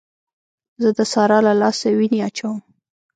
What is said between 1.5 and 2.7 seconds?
لاسه وينې اچوم.